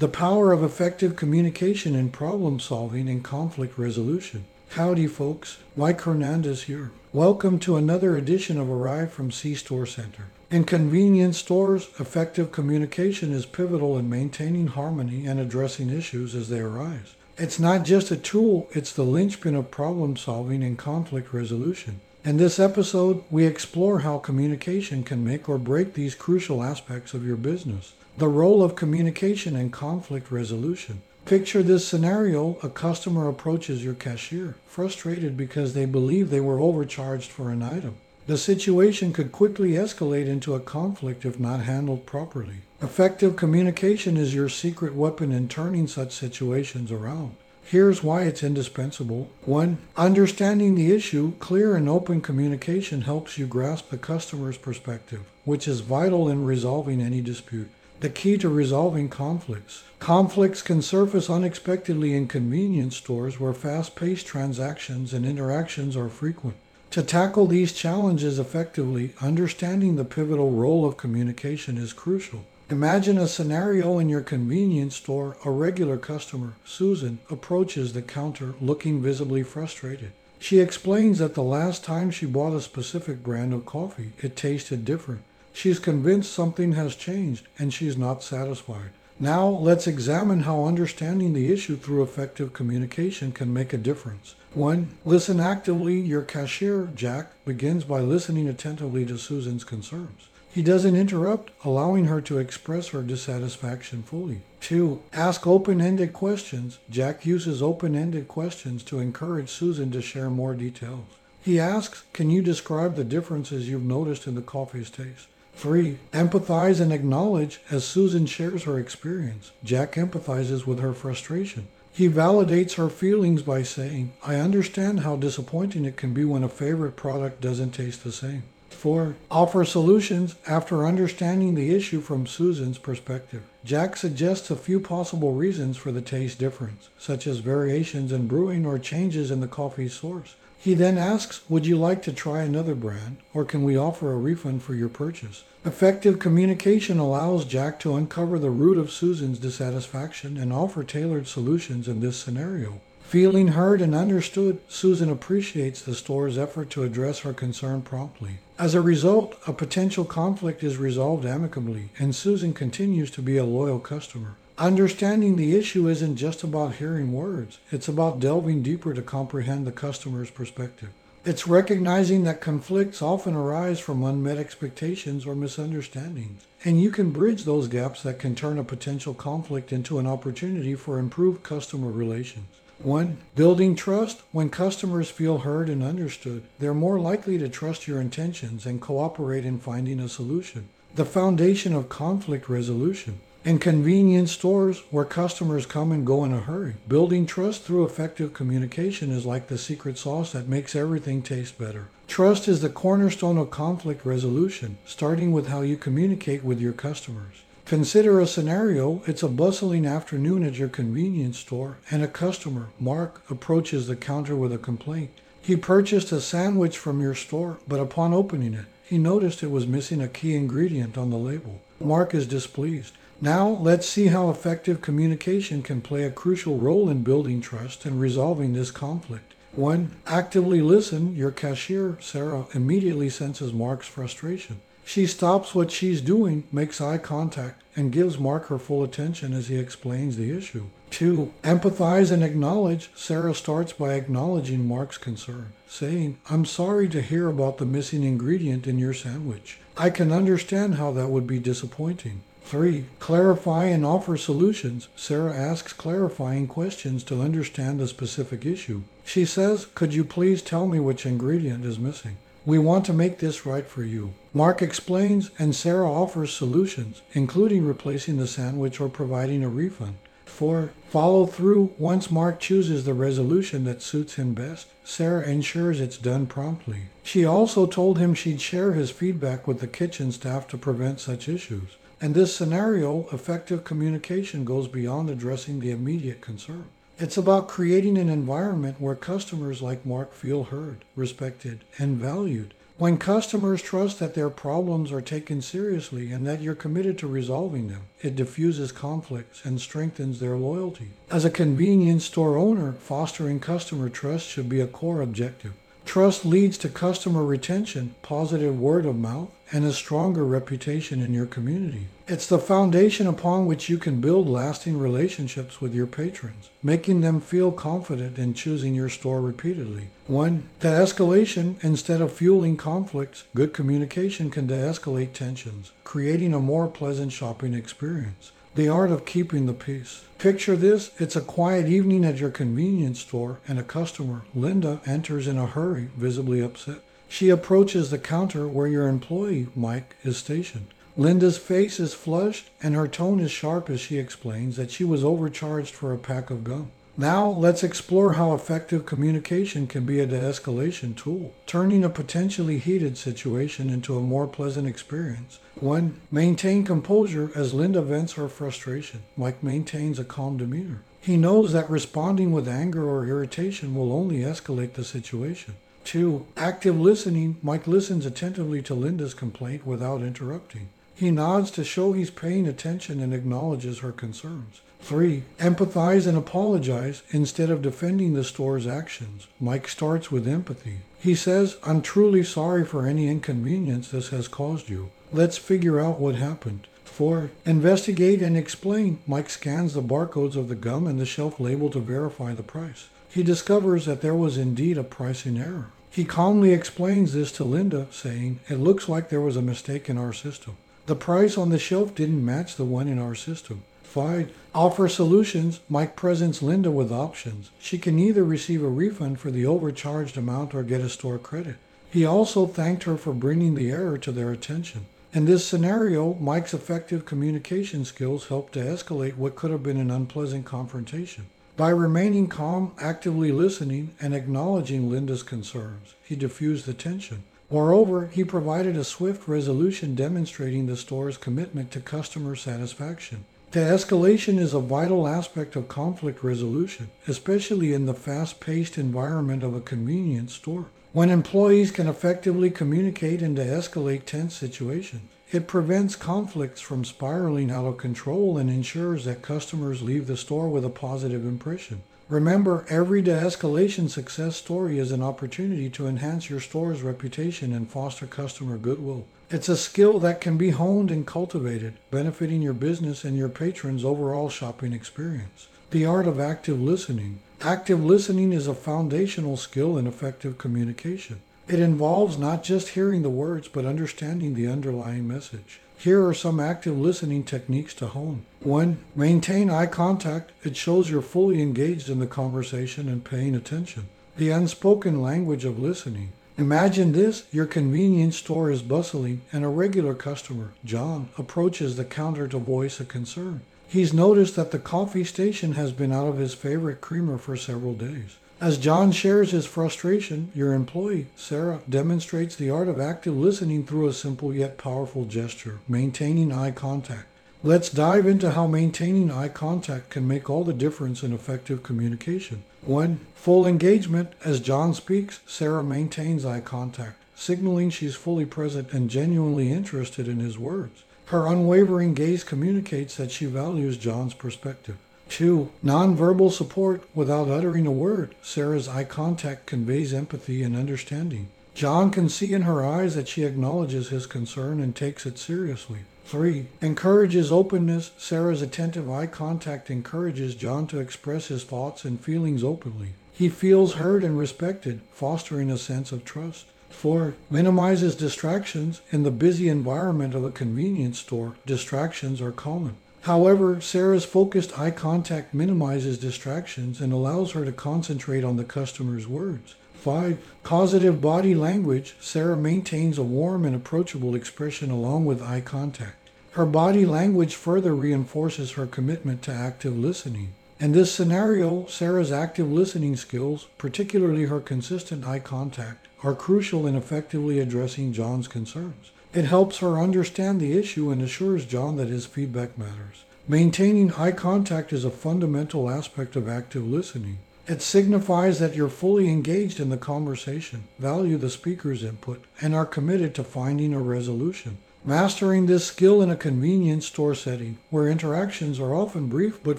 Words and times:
The 0.00 0.08
power 0.08 0.50
of 0.50 0.64
effective 0.64 1.14
communication 1.14 1.94
in 1.94 2.10
problem 2.10 2.58
solving 2.58 3.08
and 3.08 3.22
conflict 3.22 3.78
resolution. 3.78 4.44
Howdy, 4.70 5.06
folks. 5.06 5.58
Mike 5.76 6.00
Hernandez 6.00 6.64
here. 6.64 6.90
Welcome 7.12 7.60
to 7.60 7.76
another 7.76 8.16
edition 8.16 8.58
of 8.58 8.68
Arrive 8.68 9.12
from 9.12 9.30
C 9.30 9.54
Store 9.54 9.86
Center. 9.86 10.24
In 10.50 10.64
convenience 10.64 11.38
stores, 11.38 11.90
effective 12.00 12.50
communication 12.50 13.32
is 13.32 13.46
pivotal 13.46 13.96
in 13.96 14.10
maintaining 14.10 14.66
harmony 14.66 15.26
and 15.26 15.38
addressing 15.38 15.90
issues 15.90 16.34
as 16.34 16.48
they 16.48 16.58
arise. 16.58 17.14
It's 17.38 17.60
not 17.60 17.84
just 17.84 18.10
a 18.10 18.16
tool, 18.16 18.68
it's 18.72 18.92
the 18.92 19.04
linchpin 19.04 19.54
of 19.54 19.70
problem 19.70 20.16
solving 20.16 20.64
and 20.64 20.76
conflict 20.76 21.32
resolution. 21.32 22.00
In 22.24 22.36
this 22.36 22.58
episode, 22.58 23.22
we 23.30 23.46
explore 23.46 24.00
how 24.00 24.18
communication 24.18 25.04
can 25.04 25.24
make 25.24 25.48
or 25.48 25.56
break 25.56 25.94
these 25.94 26.16
crucial 26.16 26.64
aspects 26.64 27.14
of 27.14 27.24
your 27.24 27.36
business. 27.36 27.92
The 28.16 28.28
role 28.28 28.62
of 28.62 28.76
communication 28.76 29.56
in 29.56 29.70
conflict 29.70 30.30
resolution. 30.30 31.02
Picture 31.24 31.64
this 31.64 31.88
scenario 31.88 32.56
a 32.62 32.68
customer 32.68 33.28
approaches 33.28 33.82
your 33.82 33.94
cashier, 33.94 34.54
frustrated 34.68 35.36
because 35.36 35.74
they 35.74 35.84
believe 35.84 36.30
they 36.30 36.38
were 36.38 36.60
overcharged 36.60 37.32
for 37.32 37.50
an 37.50 37.60
item. 37.60 37.96
The 38.28 38.38
situation 38.38 39.12
could 39.12 39.32
quickly 39.32 39.72
escalate 39.72 40.28
into 40.28 40.54
a 40.54 40.60
conflict 40.60 41.24
if 41.24 41.40
not 41.40 41.64
handled 41.64 42.06
properly. 42.06 42.58
Effective 42.80 43.34
communication 43.34 44.16
is 44.16 44.32
your 44.32 44.48
secret 44.48 44.94
weapon 44.94 45.32
in 45.32 45.48
turning 45.48 45.88
such 45.88 46.12
situations 46.12 46.92
around. 46.92 47.34
Here's 47.64 48.04
why 48.04 48.22
it's 48.22 48.44
indispensable. 48.44 49.28
1. 49.44 49.78
Understanding 49.96 50.76
the 50.76 50.92
issue, 50.92 51.32
clear 51.40 51.74
and 51.74 51.88
open 51.88 52.20
communication 52.20 53.00
helps 53.00 53.38
you 53.38 53.46
grasp 53.48 53.90
the 53.90 53.98
customer's 53.98 54.56
perspective, 54.56 55.22
which 55.44 55.66
is 55.66 55.80
vital 55.80 56.28
in 56.28 56.44
resolving 56.44 57.02
any 57.02 57.20
dispute 57.20 57.70
the 58.00 58.08
key 58.10 58.36
to 58.38 58.48
resolving 58.48 59.08
conflicts. 59.08 59.84
Conflicts 59.98 60.62
can 60.62 60.82
surface 60.82 61.30
unexpectedly 61.30 62.14
in 62.14 62.28
convenience 62.28 62.96
stores 62.96 63.40
where 63.40 63.54
fast 63.54 63.96
paced 63.96 64.26
transactions 64.26 65.14
and 65.14 65.24
interactions 65.24 65.96
are 65.96 66.08
frequent. 66.08 66.56
To 66.90 67.02
tackle 67.02 67.46
these 67.46 67.72
challenges 67.72 68.38
effectively, 68.38 69.14
understanding 69.20 69.96
the 69.96 70.04
pivotal 70.04 70.52
role 70.52 70.84
of 70.84 70.96
communication 70.96 71.76
is 71.76 71.92
crucial. 71.92 72.44
Imagine 72.70 73.18
a 73.18 73.28
scenario 73.28 73.98
in 73.98 74.08
your 74.08 74.22
convenience 74.22 74.96
store. 74.96 75.36
A 75.44 75.50
regular 75.50 75.96
customer, 75.96 76.54
Susan, 76.64 77.18
approaches 77.28 77.92
the 77.92 78.02
counter 78.02 78.54
looking 78.60 79.02
visibly 79.02 79.42
frustrated. 79.42 80.12
She 80.38 80.60
explains 80.60 81.18
that 81.18 81.34
the 81.34 81.42
last 81.42 81.84
time 81.84 82.10
she 82.10 82.26
bought 82.26 82.54
a 82.54 82.60
specific 82.60 83.22
brand 83.22 83.52
of 83.52 83.66
coffee, 83.66 84.12
it 84.22 84.36
tasted 84.36 84.84
different. 84.84 85.22
She's 85.54 85.78
convinced 85.78 86.32
something 86.32 86.72
has 86.72 86.96
changed 86.96 87.46
and 87.58 87.72
she's 87.72 87.96
not 87.96 88.22
satisfied. 88.22 88.90
Now, 89.20 89.48
let's 89.48 89.86
examine 89.86 90.40
how 90.40 90.64
understanding 90.64 91.32
the 91.32 91.52
issue 91.52 91.76
through 91.76 92.02
effective 92.02 92.52
communication 92.52 93.30
can 93.30 93.54
make 93.54 93.72
a 93.72 93.78
difference. 93.78 94.34
1. 94.52 94.88
Listen 95.04 95.38
actively. 95.38 95.98
Your 96.00 96.22
cashier, 96.22 96.88
Jack, 96.94 97.32
begins 97.44 97.84
by 97.84 98.00
listening 98.00 98.48
attentively 98.48 99.06
to 99.06 99.16
Susan's 99.16 99.62
concerns. 99.62 100.28
He 100.52 100.62
doesn't 100.62 100.96
interrupt, 100.96 101.52
allowing 101.64 102.06
her 102.06 102.20
to 102.22 102.38
express 102.38 102.88
her 102.88 103.02
dissatisfaction 103.02 104.02
fully. 104.02 104.42
2. 104.60 105.00
Ask 105.12 105.46
open 105.46 105.80
ended 105.80 106.12
questions. 106.12 106.78
Jack 106.90 107.24
uses 107.24 107.62
open 107.62 107.94
ended 107.94 108.26
questions 108.26 108.82
to 108.84 108.98
encourage 108.98 109.48
Susan 109.48 109.92
to 109.92 110.02
share 110.02 110.30
more 110.30 110.54
details. 110.54 111.06
He 111.40 111.60
asks, 111.60 112.02
Can 112.12 112.30
you 112.30 112.42
describe 112.42 112.96
the 112.96 113.04
differences 113.04 113.68
you've 113.68 113.82
noticed 113.82 114.26
in 114.26 114.34
the 114.34 114.42
coffee's 114.42 114.90
taste? 114.90 115.28
Three, 115.56 115.98
empathize 116.12 116.80
and 116.80 116.92
acknowledge 116.92 117.60
as 117.70 117.84
Susan 117.84 118.26
shares 118.26 118.64
her 118.64 118.78
experience. 118.78 119.52
Jack 119.62 119.94
empathizes 119.94 120.66
with 120.66 120.80
her 120.80 120.92
frustration. 120.92 121.68
He 121.92 122.08
validates 122.08 122.74
her 122.74 122.90
feelings 122.90 123.42
by 123.42 123.62
saying, 123.62 124.12
I 124.24 124.34
understand 124.34 125.00
how 125.00 125.16
disappointing 125.16 125.84
it 125.84 125.96
can 125.96 126.12
be 126.12 126.24
when 126.24 126.42
a 126.42 126.48
favorite 126.48 126.96
product 126.96 127.40
doesn't 127.40 127.70
taste 127.70 128.02
the 128.02 128.12
same. 128.12 128.42
4. 128.70 129.14
Offer 129.30 129.64
solutions 129.64 130.34
after 130.46 130.84
understanding 130.84 131.54
the 131.54 131.74
issue 131.74 132.00
from 132.00 132.26
Susan's 132.26 132.76
perspective. 132.76 133.44
Jack 133.64 133.96
suggests 133.96 134.50
a 134.50 134.56
few 134.56 134.80
possible 134.80 135.32
reasons 135.32 135.76
for 135.76 135.92
the 135.92 136.02
taste 136.02 136.38
difference, 136.38 136.90
such 136.98 137.26
as 137.26 137.38
variations 137.38 138.12
in 138.12 138.26
brewing 138.26 138.66
or 138.66 138.78
changes 138.78 139.30
in 139.30 139.40
the 139.40 139.46
coffee 139.46 139.88
source. 139.88 140.34
He 140.64 140.72
then 140.72 140.96
asks, 140.96 141.42
Would 141.50 141.66
you 141.66 141.76
like 141.76 142.00
to 142.04 142.12
try 142.12 142.40
another 142.40 142.74
brand, 142.74 143.18
or 143.34 143.44
can 143.44 143.64
we 143.64 143.76
offer 143.76 144.10
a 144.10 144.16
refund 144.16 144.62
for 144.62 144.74
your 144.74 144.88
purchase? 144.88 145.44
Effective 145.62 146.18
communication 146.18 146.98
allows 146.98 147.44
Jack 147.44 147.78
to 147.80 147.96
uncover 147.96 148.38
the 148.38 148.48
root 148.48 148.78
of 148.78 148.90
Susan's 148.90 149.38
dissatisfaction 149.38 150.38
and 150.38 150.54
offer 150.54 150.82
tailored 150.82 151.28
solutions 151.28 151.86
in 151.86 152.00
this 152.00 152.16
scenario. 152.16 152.80
Feeling 153.02 153.48
heard 153.48 153.82
and 153.82 153.94
understood, 153.94 154.58
Susan 154.66 155.10
appreciates 155.10 155.82
the 155.82 155.94
store's 155.94 156.38
effort 156.38 156.70
to 156.70 156.82
address 156.82 157.18
her 157.18 157.34
concern 157.34 157.82
promptly. 157.82 158.38
As 158.58 158.74
a 158.74 158.80
result, 158.80 159.36
a 159.46 159.52
potential 159.52 160.06
conflict 160.06 160.64
is 160.64 160.78
resolved 160.78 161.26
amicably, 161.26 161.90
and 161.98 162.16
Susan 162.16 162.54
continues 162.54 163.10
to 163.10 163.20
be 163.20 163.36
a 163.36 163.44
loyal 163.44 163.80
customer. 163.80 164.36
Understanding 164.58 165.34
the 165.34 165.56
issue 165.56 165.88
isn't 165.88 166.14
just 166.14 166.44
about 166.44 166.76
hearing 166.76 167.12
words, 167.12 167.58
it's 167.72 167.88
about 167.88 168.20
delving 168.20 168.62
deeper 168.62 168.94
to 168.94 169.02
comprehend 169.02 169.66
the 169.66 169.72
customer's 169.72 170.30
perspective. 170.30 170.90
It's 171.24 171.48
recognizing 171.48 172.22
that 172.22 172.40
conflicts 172.40 173.02
often 173.02 173.34
arise 173.34 173.80
from 173.80 174.04
unmet 174.04 174.38
expectations 174.38 175.26
or 175.26 175.34
misunderstandings, 175.34 176.44
and 176.64 176.80
you 176.80 176.92
can 176.92 177.10
bridge 177.10 177.42
those 177.42 177.66
gaps 177.66 178.04
that 178.04 178.20
can 178.20 178.36
turn 178.36 178.56
a 178.56 178.62
potential 178.62 179.12
conflict 179.12 179.72
into 179.72 179.98
an 179.98 180.06
opportunity 180.06 180.76
for 180.76 181.00
improved 181.00 181.42
customer 181.42 181.90
relations. 181.90 182.46
1. 182.78 183.18
Building 183.34 183.74
trust. 183.74 184.22
When 184.30 184.50
customers 184.50 185.10
feel 185.10 185.38
heard 185.38 185.68
and 185.68 185.82
understood, 185.82 186.44
they're 186.60 186.74
more 186.74 187.00
likely 187.00 187.38
to 187.38 187.48
trust 187.48 187.88
your 187.88 188.00
intentions 188.00 188.66
and 188.66 188.80
cooperate 188.80 189.44
in 189.44 189.58
finding 189.58 189.98
a 189.98 190.08
solution. 190.08 190.68
The 190.94 191.04
foundation 191.04 191.74
of 191.74 191.88
conflict 191.88 192.48
resolution. 192.48 193.18
In 193.44 193.58
convenience 193.58 194.32
stores 194.32 194.82
where 194.90 195.04
customers 195.04 195.66
come 195.66 195.92
and 195.92 196.06
go 196.06 196.24
in 196.24 196.32
a 196.32 196.40
hurry, 196.40 196.76
building 196.88 197.26
trust 197.26 197.62
through 197.62 197.84
effective 197.84 198.32
communication 198.32 199.10
is 199.10 199.26
like 199.26 199.48
the 199.48 199.58
secret 199.58 199.98
sauce 199.98 200.32
that 200.32 200.48
makes 200.48 200.74
everything 200.74 201.20
taste 201.20 201.58
better. 201.58 201.88
Trust 202.08 202.48
is 202.48 202.62
the 202.62 202.70
cornerstone 202.70 203.36
of 203.36 203.50
conflict 203.50 204.06
resolution, 204.06 204.78
starting 204.86 205.30
with 205.30 205.48
how 205.48 205.60
you 205.60 205.76
communicate 205.76 206.42
with 206.42 206.58
your 206.58 206.72
customers. 206.72 207.42
Consider 207.66 208.18
a 208.18 208.26
scenario 208.26 209.02
it's 209.06 209.22
a 209.22 209.28
bustling 209.28 209.84
afternoon 209.84 210.42
at 210.42 210.56
your 210.56 210.70
convenience 210.70 211.38
store, 211.38 211.76
and 211.90 212.02
a 212.02 212.08
customer, 212.08 212.70
Mark, 212.80 213.20
approaches 213.28 213.88
the 213.88 213.96
counter 213.96 214.34
with 214.34 214.54
a 214.54 214.58
complaint. 214.58 215.10
He 215.42 215.54
purchased 215.54 216.12
a 216.12 216.22
sandwich 216.22 216.78
from 216.78 217.02
your 217.02 217.14
store, 217.14 217.58
but 217.68 217.78
upon 217.78 218.14
opening 218.14 218.54
it, 218.54 218.64
he 218.82 218.96
noticed 218.96 219.42
it 219.42 219.50
was 219.50 219.66
missing 219.66 220.00
a 220.00 220.08
key 220.08 220.34
ingredient 220.34 220.96
on 220.96 221.10
the 221.10 221.18
label. 221.18 221.60
Mark 221.78 222.14
is 222.14 222.26
displeased. 222.26 222.94
Now, 223.24 223.48
let's 223.48 223.88
see 223.88 224.08
how 224.08 224.28
effective 224.28 224.82
communication 224.82 225.62
can 225.62 225.80
play 225.80 226.04
a 226.04 226.10
crucial 226.10 226.58
role 226.58 226.90
in 226.90 227.02
building 227.02 227.40
trust 227.40 227.86
and 227.86 227.98
resolving 227.98 228.52
this 228.52 228.70
conflict. 228.70 229.32
1. 229.52 229.96
Actively 230.06 230.60
listen. 230.60 231.16
Your 231.16 231.30
cashier, 231.30 231.96
Sarah, 232.02 232.44
immediately 232.52 233.08
senses 233.08 233.50
Mark's 233.50 233.88
frustration. 233.88 234.60
She 234.84 235.06
stops 235.06 235.54
what 235.54 235.70
she's 235.70 236.02
doing, 236.02 236.44
makes 236.52 236.82
eye 236.82 236.98
contact, 236.98 237.62
and 237.74 237.90
gives 237.90 238.18
Mark 238.18 238.48
her 238.48 238.58
full 238.58 238.84
attention 238.84 239.32
as 239.32 239.48
he 239.48 239.56
explains 239.56 240.18
the 240.18 240.36
issue. 240.36 240.66
2. 240.90 241.32
Empathize 241.44 242.12
and 242.12 242.22
acknowledge. 242.22 242.90
Sarah 242.94 243.34
starts 243.34 243.72
by 243.72 243.94
acknowledging 243.94 244.68
Mark's 244.68 244.98
concern, 244.98 245.54
saying, 245.66 246.18
I'm 246.28 246.44
sorry 246.44 246.90
to 246.90 247.00
hear 247.00 247.30
about 247.30 247.56
the 247.56 247.64
missing 247.64 248.02
ingredient 248.04 248.66
in 248.66 248.78
your 248.78 248.92
sandwich. 248.92 249.60
I 249.78 249.88
can 249.88 250.12
understand 250.12 250.74
how 250.74 250.92
that 250.92 251.08
would 251.08 251.26
be 251.26 251.38
disappointing. 251.38 252.20
3. 252.44 252.84
Clarify 253.00 253.64
and 253.64 253.84
offer 253.84 254.16
solutions. 254.16 254.88
Sarah 254.96 255.34
asks 255.34 255.72
clarifying 255.72 256.46
questions 256.46 257.02
to 257.04 257.22
understand 257.22 257.80
the 257.80 257.88
specific 257.88 258.44
issue. 258.44 258.82
She 259.04 259.24
says, 259.24 259.66
Could 259.74 259.94
you 259.94 260.04
please 260.04 260.42
tell 260.42 260.66
me 260.66 260.78
which 260.78 261.06
ingredient 261.06 261.64
is 261.64 261.78
missing? 261.78 262.18
We 262.46 262.58
want 262.58 262.84
to 262.86 262.92
make 262.92 263.18
this 263.18 263.46
right 263.46 263.66
for 263.66 263.82
you. 263.82 264.12
Mark 264.34 264.60
explains, 264.60 265.30
and 265.38 265.56
Sarah 265.56 265.90
offers 265.90 266.34
solutions, 266.34 267.00
including 267.14 267.64
replacing 267.66 268.18
the 268.18 268.26
sandwich 268.26 268.78
or 268.80 268.90
providing 268.90 269.42
a 269.42 269.48
refund. 269.48 269.96
4. 270.26 270.70
Follow 270.90 271.26
through. 271.26 271.72
Once 271.78 272.10
Mark 272.10 272.40
chooses 272.40 272.84
the 272.84 272.92
resolution 272.92 273.64
that 273.64 273.82
suits 273.82 274.16
him 274.16 274.34
best, 274.34 274.66
Sarah 274.84 275.26
ensures 275.26 275.80
it's 275.80 275.96
done 275.96 276.26
promptly. 276.26 276.88
She 277.02 277.24
also 277.24 277.66
told 277.66 277.98
him 277.98 278.14
she'd 278.14 278.40
share 278.40 278.72
his 278.72 278.90
feedback 278.90 279.46
with 279.46 279.60
the 279.60 279.66
kitchen 279.66 280.12
staff 280.12 280.46
to 280.48 280.58
prevent 280.58 281.00
such 281.00 281.28
issues. 281.28 281.76
In 282.04 282.12
this 282.12 282.36
scenario, 282.36 283.08
effective 283.12 283.64
communication 283.64 284.44
goes 284.44 284.68
beyond 284.68 285.08
addressing 285.08 285.60
the 285.60 285.70
immediate 285.70 286.20
concern. 286.20 286.66
It's 286.98 287.16
about 287.16 287.48
creating 287.48 287.96
an 287.96 288.10
environment 288.10 288.78
where 288.78 288.94
customers 288.94 289.62
like 289.62 289.86
Mark 289.86 290.12
feel 290.12 290.44
heard, 290.44 290.84
respected, 290.96 291.64
and 291.78 291.96
valued. 291.96 292.52
When 292.76 292.98
customers 292.98 293.62
trust 293.62 294.00
that 294.00 294.12
their 294.14 294.28
problems 294.28 294.92
are 294.92 295.00
taken 295.00 295.40
seriously 295.40 296.12
and 296.12 296.26
that 296.26 296.42
you're 296.42 296.54
committed 296.54 296.98
to 296.98 297.06
resolving 297.06 297.68
them, 297.68 297.84
it 298.02 298.16
diffuses 298.16 298.70
conflicts 298.70 299.42
and 299.42 299.58
strengthens 299.58 300.20
their 300.20 300.36
loyalty. 300.36 300.90
As 301.10 301.24
a 301.24 301.30
convenience 301.30 302.04
store 302.04 302.36
owner, 302.36 302.72
fostering 302.72 303.40
customer 303.40 303.88
trust 303.88 304.28
should 304.28 304.50
be 304.50 304.60
a 304.60 304.66
core 304.66 305.00
objective. 305.00 305.54
Trust 305.94 306.24
leads 306.24 306.58
to 306.58 306.68
customer 306.68 307.24
retention, 307.24 307.94
positive 308.02 308.58
word 308.58 308.84
of 308.84 308.96
mouth, 308.96 309.30
and 309.52 309.64
a 309.64 309.72
stronger 309.72 310.24
reputation 310.24 311.00
in 311.00 311.14
your 311.14 311.24
community. 311.24 311.86
It's 312.08 312.26
the 312.26 312.40
foundation 312.40 313.06
upon 313.06 313.46
which 313.46 313.68
you 313.68 313.78
can 313.78 314.00
build 314.00 314.28
lasting 314.28 314.76
relationships 314.76 315.60
with 315.60 315.72
your 315.72 315.86
patrons, 315.86 316.50
making 316.64 317.02
them 317.02 317.20
feel 317.20 317.52
confident 317.52 318.18
in 318.18 318.34
choosing 318.34 318.74
your 318.74 318.88
store 318.88 319.20
repeatedly. 319.20 319.90
One, 320.08 320.48
de 320.58 320.66
escalation 320.66 321.62
instead 321.62 322.00
of 322.00 322.12
fueling 322.12 322.56
conflicts, 322.56 323.22
good 323.32 323.54
communication 323.54 324.32
can 324.32 324.48
de 324.48 324.56
escalate 324.56 325.12
tensions, 325.12 325.70
creating 325.84 326.34
a 326.34 326.40
more 326.40 326.66
pleasant 326.66 327.12
shopping 327.12 327.54
experience. 327.54 328.32
The 328.56 328.68
art 328.68 328.92
of 328.92 329.04
keeping 329.04 329.46
the 329.46 329.52
peace. 329.52 330.04
Picture 330.18 330.54
this 330.54 330.92
it's 331.00 331.16
a 331.16 331.20
quiet 331.20 331.66
evening 331.66 332.04
at 332.04 332.18
your 332.18 332.30
convenience 332.30 333.00
store, 333.00 333.40
and 333.48 333.58
a 333.58 333.64
customer, 333.64 334.22
Linda, 334.32 334.80
enters 334.86 335.26
in 335.26 335.38
a 335.38 335.46
hurry, 335.46 335.88
visibly 335.96 336.40
upset. 336.40 336.78
She 337.08 337.30
approaches 337.30 337.90
the 337.90 337.98
counter 337.98 338.46
where 338.46 338.68
your 338.68 338.86
employee, 338.86 339.48
Mike, 339.56 339.96
is 340.04 340.18
stationed. 340.18 340.68
Linda's 340.96 341.36
face 341.36 341.80
is 341.80 341.94
flushed, 341.94 342.50
and 342.62 342.76
her 342.76 342.86
tone 342.86 343.18
is 343.18 343.32
sharp 343.32 343.68
as 343.68 343.80
she 343.80 343.98
explains 343.98 344.56
that 344.56 344.70
she 344.70 344.84
was 344.84 345.02
overcharged 345.02 345.74
for 345.74 345.92
a 345.92 345.98
pack 345.98 346.30
of 346.30 346.44
gum. 346.44 346.70
Now, 346.96 347.28
let's 347.28 347.64
explore 347.64 348.12
how 348.12 348.34
effective 348.34 348.86
communication 348.86 349.66
can 349.66 349.84
be 349.84 349.98
a 349.98 350.06
de 350.06 350.20
escalation 350.20 350.96
tool, 350.96 351.34
turning 351.44 351.82
a 351.82 351.90
potentially 351.90 352.58
heated 352.58 352.96
situation 352.96 353.68
into 353.68 353.96
a 353.96 354.00
more 354.00 354.28
pleasant 354.28 354.68
experience. 354.68 355.40
1. 355.56 356.00
Maintain 356.12 356.64
composure 356.64 357.32
as 357.34 357.52
Linda 357.52 357.82
vents 357.82 358.12
her 358.12 358.28
frustration. 358.28 359.02
Mike 359.16 359.42
maintains 359.42 359.98
a 359.98 360.04
calm 360.04 360.36
demeanor. 360.36 360.82
He 361.00 361.16
knows 361.16 361.52
that 361.52 361.68
responding 361.68 362.30
with 362.30 362.46
anger 362.46 362.88
or 362.88 363.06
irritation 363.06 363.74
will 363.74 363.92
only 363.92 364.18
escalate 364.18 364.74
the 364.74 364.84
situation. 364.84 365.56
2. 365.82 366.24
Active 366.36 366.78
listening. 366.78 367.38
Mike 367.42 367.66
listens 367.66 368.06
attentively 368.06 368.62
to 368.62 368.74
Linda's 368.74 369.14
complaint 369.14 369.66
without 369.66 370.00
interrupting. 370.00 370.68
He 370.94 371.10
nods 371.10 371.50
to 371.52 371.64
show 371.64 371.92
he's 371.92 372.10
paying 372.10 372.46
attention 372.46 373.00
and 373.00 373.12
acknowledges 373.12 373.80
her 373.80 373.90
concerns. 373.90 374.60
Three, 374.84 375.22
empathize 375.38 376.06
and 376.06 376.18
apologize 376.18 377.02
instead 377.08 377.48
of 377.48 377.62
defending 377.62 378.12
the 378.12 378.22
store's 378.22 378.66
actions. 378.66 379.28
Mike 379.40 379.66
starts 379.66 380.12
with 380.12 380.28
empathy. 380.28 380.80
He 380.98 381.14
says, 381.14 381.56
I'm 381.64 381.80
truly 381.80 382.22
sorry 382.22 382.66
for 382.66 382.86
any 382.86 383.08
inconvenience 383.08 383.88
this 383.88 384.10
has 384.10 384.28
caused 384.28 384.68
you. 384.68 384.90
Let's 385.10 385.38
figure 385.38 385.80
out 385.80 385.98
what 385.98 386.16
happened. 386.16 386.66
4. 386.84 387.30
Investigate 387.46 388.20
and 388.20 388.36
explain. 388.36 388.98
Mike 389.06 389.30
scans 389.30 389.72
the 389.72 389.80
barcodes 389.80 390.36
of 390.36 390.48
the 390.48 390.54
gum 390.54 390.86
and 390.86 391.00
the 391.00 391.06
shelf 391.06 391.40
label 391.40 391.70
to 391.70 391.80
verify 391.80 392.34
the 392.34 392.42
price. 392.42 392.88
He 393.08 393.22
discovers 393.22 393.86
that 393.86 394.02
there 394.02 394.14
was 394.14 394.36
indeed 394.36 394.76
a 394.76 394.84
pricing 394.84 395.38
error. 395.38 395.70
He 395.90 396.04
calmly 396.04 396.52
explains 396.52 397.14
this 397.14 397.32
to 397.32 397.44
Linda, 397.44 397.86
saying, 397.90 398.40
It 398.50 398.60
looks 398.60 398.86
like 398.86 399.08
there 399.08 399.22
was 399.22 399.38
a 399.38 399.42
mistake 399.42 399.88
in 399.88 399.96
our 399.96 400.12
system. 400.12 400.58
The 400.84 400.94
price 400.94 401.38
on 401.38 401.48
the 401.48 401.58
shelf 401.58 401.94
didn't 401.94 402.22
match 402.22 402.56
the 402.56 402.66
one 402.66 402.88
in 402.88 402.98
our 402.98 403.14
system. 403.14 403.62
5. 403.94 404.36
Offer 404.56 404.88
solutions. 404.88 405.60
Mike 405.68 405.94
presents 405.94 406.42
Linda 406.42 406.68
with 406.68 406.90
options. 406.90 407.52
She 407.60 407.78
can 407.78 407.96
either 407.96 408.24
receive 408.24 408.60
a 408.60 408.68
refund 408.68 409.20
for 409.20 409.30
the 409.30 409.46
overcharged 409.46 410.16
amount 410.16 410.52
or 410.52 410.64
get 410.64 410.80
a 410.80 410.88
store 410.88 411.16
credit. 411.16 411.54
He 411.92 412.04
also 412.04 412.48
thanked 412.48 412.82
her 412.82 412.96
for 412.96 413.12
bringing 413.12 413.54
the 413.54 413.70
error 413.70 413.96
to 413.98 414.10
their 414.10 414.32
attention. 414.32 414.86
In 415.12 415.26
this 415.26 415.46
scenario, 415.46 416.14
Mike's 416.14 416.52
effective 416.52 417.04
communication 417.06 417.84
skills 417.84 418.26
helped 418.26 418.54
to 418.54 418.58
escalate 418.58 419.16
what 419.16 419.36
could 419.36 419.52
have 419.52 419.62
been 419.62 419.76
an 419.76 419.92
unpleasant 419.92 420.44
confrontation. 420.44 421.26
By 421.56 421.68
remaining 421.68 422.26
calm, 422.26 422.72
actively 422.80 423.30
listening, 423.30 423.94
and 424.00 424.12
acknowledging 424.12 424.90
Linda's 424.90 425.22
concerns, 425.22 425.94
he 426.02 426.16
diffused 426.16 426.66
the 426.66 426.74
tension. 426.74 427.22
Moreover, 427.48 428.08
he 428.08 428.24
provided 428.24 428.76
a 428.76 428.82
swift 428.82 429.28
resolution 429.28 429.94
demonstrating 429.94 430.66
the 430.66 430.76
store's 430.76 431.16
commitment 431.16 431.70
to 431.70 431.80
customer 431.80 432.34
satisfaction. 432.34 433.24
De 433.54 433.60
escalation 433.60 434.36
is 434.36 434.52
a 434.52 434.58
vital 434.58 435.06
aspect 435.06 435.54
of 435.54 435.68
conflict 435.68 436.24
resolution, 436.24 436.90
especially 437.06 437.72
in 437.72 437.86
the 437.86 437.94
fast 437.94 438.40
paced 438.40 438.76
environment 438.76 439.44
of 439.44 439.54
a 439.54 439.60
convenience 439.60 440.34
store. 440.34 440.66
When 440.92 441.08
employees 441.08 441.70
can 441.70 441.86
effectively 441.86 442.50
communicate 442.50 443.22
and 443.22 443.36
de 443.36 443.44
escalate 443.44 444.06
tense 444.06 444.34
situations, 444.34 445.02
it 445.30 445.46
prevents 445.46 445.94
conflicts 445.94 446.60
from 446.60 446.84
spiraling 446.84 447.52
out 447.52 447.64
of 447.64 447.76
control 447.76 448.38
and 448.38 448.50
ensures 448.50 449.04
that 449.04 449.22
customers 449.22 449.82
leave 449.82 450.08
the 450.08 450.16
store 450.16 450.48
with 450.48 450.64
a 450.64 450.68
positive 450.68 451.24
impression. 451.24 451.84
Remember, 452.08 452.66
every 452.68 453.00
de 453.00 453.12
escalation 453.12 453.88
success 453.88 454.36
story 454.36 454.78
is 454.78 454.92
an 454.92 455.02
opportunity 455.02 455.70
to 455.70 455.86
enhance 455.86 456.28
your 456.28 456.40
store's 456.40 456.82
reputation 456.82 457.52
and 457.52 457.70
foster 457.70 458.06
customer 458.06 458.58
goodwill. 458.58 459.06
It's 459.30 459.48
a 459.48 459.56
skill 459.56 459.98
that 460.00 460.20
can 460.20 460.36
be 460.36 460.50
honed 460.50 460.90
and 460.90 461.06
cultivated, 461.06 461.74
benefiting 461.90 462.42
your 462.42 462.52
business 462.52 463.04
and 463.04 463.16
your 463.16 463.30
patrons' 463.30 463.86
overall 463.86 464.28
shopping 464.28 464.74
experience. 464.74 465.48
The 465.70 465.86
art 465.86 466.06
of 466.06 466.20
active 466.20 466.60
listening. 466.60 467.20
Active 467.40 467.82
listening 467.82 468.34
is 468.34 468.46
a 468.46 468.54
foundational 468.54 469.38
skill 469.38 469.78
in 469.78 469.86
effective 469.86 470.36
communication. 470.36 471.22
It 471.48 471.58
involves 471.58 472.18
not 472.18 472.44
just 472.44 472.68
hearing 472.68 473.02
the 473.02 473.10
words, 473.10 473.48
but 473.48 473.64
understanding 473.64 474.34
the 474.34 474.46
underlying 474.46 475.08
message. 475.08 475.60
Here 475.78 476.06
are 476.06 476.14
some 476.14 476.40
active 476.40 476.78
listening 476.78 477.24
techniques 477.24 477.74
to 477.74 477.88
hone. 477.88 478.24
One, 478.40 478.78
maintain 478.94 479.50
eye 479.50 479.66
contact. 479.66 480.32
It 480.42 480.56
shows 480.56 480.90
you're 480.90 481.02
fully 481.02 481.42
engaged 481.42 481.90
in 481.90 481.98
the 481.98 482.06
conversation 482.06 482.88
and 482.88 483.04
paying 483.04 483.34
attention. 483.34 483.88
The 484.16 484.30
unspoken 484.30 485.02
language 485.02 485.44
of 485.44 485.58
listening. 485.58 486.12
Imagine 486.36 486.92
this 486.92 487.26
your 487.32 487.46
convenience 487.46 488.16
store 488.16 488.50
is 488.50 488.62
bustling, 488.62 489.22
and 489.32 489.44
a 489.44 489.48
regular 489.48 489.94
customer, 489.94 490.52
John, 490.64 491.10
approaches 491.16 491.76
the 491.76 491.84
counter 491.84 492.26
to 492.28 492.38
voice 492.38 492.80
a 492.80 492.84
concern. 492.84 493.42
He's 493.68 493.92
noticed 493.92 494.36
that 494.36 494.50
the 494.50 494.58
coffee 494.58 495.04
station 495.04 495.52
has 495.52 495.72
been 495.72 495.92
out 495.92 496.08
of 496.08 496.18
his 496.18 496.34
favorite 496.34 496.80
creamer 496.80 497.18
for 497.18 497.36
several 497.36 497.74
days. 497.74 498.16
As 498.44 498.58
John 498.58 498.92
shares 498.92 499.30
his 499.30 499.46
frustration, 499.46 500.30
your 500.34 500.52
employee, 500.52 501.06
Sarah, 501.16 501.62
demonstrates 501.66 502.36
the 502.36 502.50
art 502.50 502.68
of 502.68 502.78
active 502.78 503.16
listening 503.16 503.64
through 503.64 503.88
a 503.88 503.94
simple 503.94 504.34
yet 504.34 504.58
powerful 504.58 505.06
gesture, 505.06 505.60
maintaining 505.66 506.30
eye 506.30 506.50
contact. 506.50 507.06
Let's 507.42 507.70
dive 507.70 508.06
into 508.06 508.32
how 508.32 508.46
maintaining 508.46 509.10
eye 509.10 509.28
contact 509.28 509.88
can 509.88 510.06
make 510.06 510.28
all 510.28 510.44
the 510.44 510.52
difference 510.52 511.02
in 511.02 511.14
effective 511.14 511.62
communication. 511.62 512.44
1. 512.66 513.00
Full 513.14 513.46
engagement. 513.46 514.12
As 514.22 514.40
John 514.40 514.74
speaks, 514.74 515.20
Sarah 515.26 515.64
maintains 515.64 516.26
eye 516.26 516.40
contact, 516.40 516.98
signaling 517.14 517.70
she's 517.70 517.94
fully 517.94 518.26
present 518.26 518.74
and 518.74 518.90
genuinely 518.90 519.50
interested 519.52 520.06
in 520.06 520.20
his 520.20 520.38
words. 520.38 520.82
Her 521.06 521.26
unwavering 521.26 521.94
gaze 521.94 522.22
communicates 522.22 522.96
that 522.96 523.10
she 523.10 523.24
values 523.24 523.78
John's 523.78 524.12
perspective. 524.12 524.76
Two, 525.14 525.50
nonverbal 525.64 526.32
support 526.32 526.82
without 526.92 527.28
uttering 527.28 527.68
a 527.68 527.70
word. 527.70 528.16
Sarah's 528.20 528.66
eye 528.66 528.82
contact 528.82 529.46
conveys 529.46 529.94
empathy 529.94 530.42
and 530.42 530.56
understanding. 530.56 531.28
John 531.54 531.92
can 531.92 532.08
see 532.08 532.32
in 532.32 532.42
her 532.42 532.64
eyes 532.64 532.96
that 532.96 533.06
she 533.06 533.22
acknowledges 533.22 533.90
his 533.90 534.06
concern 534.06 534.58
and 534.58 534.74
takes 534.74 535.06
it 535.06 535.16
seriously. 535.16 535.82
3. 536.06 536.46
Encourages 536.60 537.30
openness. 537.30 537.92
Sarah's 537.96 538.42
attentive 538.42 538.90
eye 538.90 539.06
contact 539.06 539.70
encourages 539.70 540.34
John 540.34 540.66
to 540.66 540.80
express 540.80 541.28
his 541.28 541.44
thoughts 541.44 541.84
and 541.84 542.00
feelings 542.00 542.42
openly. 542.42 542.94
He 543.12 543.28
feels 543.28 543.74
heard 543.74 544.02
and 544.02 544.18
respected, 544.18 544.80
fostering 544.90 545.48
a 545.48 545.56
sense 545.56 545.92
of 545.92 546.04
trust. 546.04 546.46
4. 546.70 547.14
Minimizes 547.30 547.94
distractions. 547.94 548.80
In 548.90 549.04
the 549.04 549.12
busy 549.12 549.48
environment 549.48 550.16
of 550.16 550.24
a 550.24 550.32
convenience 550.32 550.98
store, 550.98 551.36
distractions 551.46 552.20
are 552.20 552.32
common. 552.32 552.78
However, 553.04 553.60
Sarah's 553.60 554.06
focused 554.06 554.58
eye 554.58 554.70
contact 554.70 555.34
minimizes 555.34 555.98
distractions 555.98 556.80
and 556.80 556.90
allows 556.90 557.32
her 557.32 557.44
to 557.44 557.52
concentrate 557.52 558.24
on 558.24 558.38
the 558.38 558.44
customer's 558.44 559.06
words. 559.06 559.56
5. 559.74 560.16
Causative 560.42 561.02
body 561.02 561.34
language. 561.34 561.96
Sarah 562.00 562.36
maintains 562.36 562.96
a 562.96 563.02
warm 563.02 563.44
and 563.44 563.54
approachable 563.54 564.14
expression 564.14 564.70
along 564.70 565.04
with 565.04 565.20
eye 565.20 565.42
contact. 565.42 566.08
Her 566.30 566.46
body 566.46 566.86
language 566.86 567.34
further 567.34 567.74
reinforces 567.74 568.52
her 568.52 568.66
commitment 568.66 569.20
to 569.24 569.32
active 569.32 569.78
listening. 569.78 570.32
In 570.58 570.72
this 570.72 570.90
scenario, 570.90 571.66
Sarah's 571.66 572.10
active 572.10 572.50
listening 572.50 572.96
skills, 572.96 573.48
particularly 573.58 574.24
her 574.24 574.40
consistent 574.40 575.06
eye 575.06 575.18
contact, 575.18 575.88
are 576.04 576.14
crucial 576.14 576.66
in 576.66 576.76
effectively 576.76 577.40
addressing 577.40 577.92
John's 577.92 578.28
concerns. 578.28 578.92
It 579.14 579.24
helps 579.24 579.58
her 579.58 579.78
understand 579.78 580.40
the 580.40 580.58
issue 580.58 580.90
and 580.90 581.00
assures 581.00 581.46
John 581.46 581.76
that 581.76 581.88
his 581.88 582.04
feedback 582.04 582.58
matters. 582.58 583.04
Maintaining 583.26 583.92
eye 583.92 584.12
contact 584.12 584.72
is 584.72 584.84
a 584.84 584.90
fundamental 584.90 585.70
aspect 585.70 586.14
of 586.14 586.28
active 586.28 586.66
listening. 586.66 587.18
It 587.46 587.62
signifies 587.62 588.38
that 588.38 588.54
you're 588.54 588.68
fully 588.68 589.08
engaged 589.08 589.60
in 589.60 589.70
the 589.70 589.76
conversation, 589.76 590.64
value 590.78 591.16
the 591.16 591.30
speaker's 591.30 591.84
input, 591.84 592.24
and 592.40 592.54
are 592.54 592.66
committed 592.66 593.14
to 593.14 593.24
finding 593.24 593.72
a 593.72 593.80
resolution. 593.80 594.58
Mastering 594.84 595.46
this 595.46 595.66
skill 595.66 596.02
in 596.02 596.10
a 596.10 596.16
convenience 596.16 596.86
store 596.86 597.14
setting, 597.14 597.56
where 597.70 597.88
interactions 597.88 598.60
are 598.60 598.74
often 598.74 599.08
brief 599.08 599.42
but 599.42 599.58